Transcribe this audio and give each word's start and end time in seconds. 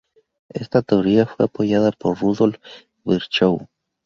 Esta 0.49 0.81
teoría 0.81 1.27
fue 1.27 1.45
apoyada 1.45 1.91
por 1.91 2.19
Rudolf 2.19 2.57
Virchow. 3.05 3.67